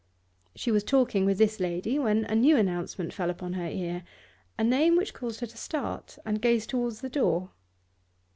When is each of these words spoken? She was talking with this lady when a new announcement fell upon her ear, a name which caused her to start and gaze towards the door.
She 0.55 0.71
was 0.71 0.83
talking 0.83 1.27
with 1.27 1.37
this 1.37 1.59
lady 1.59 1.99
when 1.99 2.25
a 2.25 2.33
new 2.33 2.57
announcement 2.57 3.13
fell 3.13 3.29
upon 3.29 3.53
her 3.53 3.67
ear, 3.67 4.03
a 4.57 4.63
name 4.63 4.95
which 4.97 5.13
caused 5.13 5.41
her 5.41 5.45
to 5.45 5.57
start 5.57 6.17
and 6.25 6.41
gaze 6.41 6.65
towards 6.65 7.01
the 7.01 7.07
door. 7.09 7.51